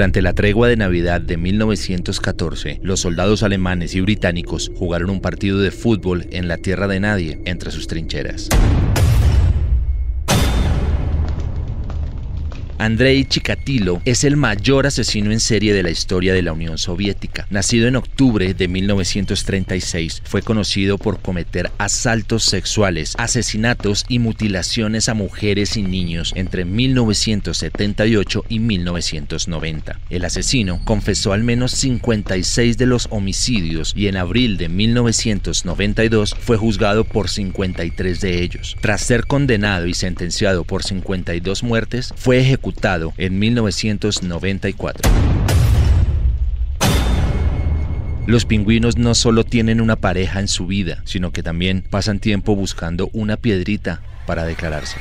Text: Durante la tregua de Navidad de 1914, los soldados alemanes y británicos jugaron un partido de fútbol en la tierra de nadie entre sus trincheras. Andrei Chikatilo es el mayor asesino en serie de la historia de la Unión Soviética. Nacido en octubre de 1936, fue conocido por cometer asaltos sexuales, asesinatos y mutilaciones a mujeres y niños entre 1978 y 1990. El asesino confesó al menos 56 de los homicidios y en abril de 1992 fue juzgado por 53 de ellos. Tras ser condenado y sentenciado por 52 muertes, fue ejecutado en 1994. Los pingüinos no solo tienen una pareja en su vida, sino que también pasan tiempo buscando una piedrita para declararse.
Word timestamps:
Durante 0.00 0.22
la 0.22 0.32
tregua 0.32 0.68
de 0.68 0.76
Navidad 0.76 1.20
de 1.20 1.36
1914, 1.36 2.80
los 2.82 3.00
soldados 3.00 3.42
alemanes 3.42 3.94
y 3.94 4.00
británicos 4.00 4.70
jugaron 4.74 5.10
un 5.10 5.20
partido 5.20 5.58
de 5.58 5.72
fútbol 5.72 6.26
en 6.30 6.48
la 6.48 6.56
tierra 6.56 6.88
de 6.88 7.00
nadie 7.00 7.40
entre 7.44 7.70
sus 7.70 7.86
trincheras. 7.86 8.48
Andrei 12.80 13.26
Chikatilo 13.26 14.00
es 14.06 14.24
el 14.24 14.38
mayor 14.38 14.86
asesino 14.86 15.32
en 15.32 15.40
serie 15.40 15.74
de 15.74 15.82
la 15.82 15.90
historia 15.90 16.32
de 16.32 16.40
la 16.40 16.54
Unión 16.54 16.78
Soviética. 16.78 17.46
Nacido 17.50 17.86
en 17.86 17.96
octubre 17.96 18.54
de 18.54 18.68
1936, 18.68 20.22
fue 20.24 20.40
conocido 20.40 20.96
por 20.96 21.20
cometer 21.20 21.70
asaltos 21.76 22.44
sexuales, 22.44 23.16
asesinatos 23.18 24.06
y 24.08 24.18
mutilaciones 24.18 25.10
a 25.10 25.14
mujeres 25.14 25.76
y 25.76 25.82
niños 25.82 26.32
entre 26.36 26.64
1978 26.64 28.44
y 28.48 28.60
1990. 28.60 30.00
El 30.08 30.24
asesino 30.24 30.80
confesó 30.86 31.34
al 31.34 31.44
menos 31.44 31.72
56 31.72 32.78
de 32.78 32.86
los 32.86 33.08
homicidios 33.10 33.92
y 33.94 34.06
en 34.06 34.16
abril 34.16 34.56
de 34.56 34.70
1992 34.70 36.34
fue 36.40 36.56
juzgado 36.56 37.04
por 37.04 37.28
53 37.28 38.22
de 38.22 38.42
ellos. 38.42 38.78
Tras 38.80 39.02
ser 39.02 39.26
condenado 39.26 39.86
y 39.86 39.92
sentenciado 39.92 40.64
por 40.64 40.82
52 40.82 41.62
muertes, 41.62 42.14
fue 42.16 42.40
ejecutado 42.40 42.69
en 43.16 43.38
1994. 43.38 45.10
Los 48.26 48.44
pingüinos 48.44 48.96
no 48.96 49.14
solo 49.14 49.44
tienen 49.44 49.80
una 49.80 49.96
pareja 49.96 50.40
en 50.40 50.48
su 50.48 50.66
vida, 50.66 51.02
sino 51.04 51.32
que 51.32 51.42
también 51.42 51.82
pasan 51.88 52.20
tiempo 52.20 52.54
buscando 52.54 53.10
una 53.12 53.36
piedrita 53.36 54.02
para 54.26 54.44
declararse. 54.44 54.96